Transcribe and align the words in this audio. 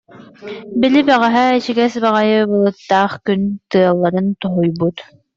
Били 0.79 0.99
бэҕэһээ 1.07 1.49
ичигэс 1.57 1.93
баҕайы, 2.03 2.39
былыттаах 2.49 3.13
күн, 3.25 3.41
тыалыран 3.71 4.27
тоһуйбут 4.41 4.97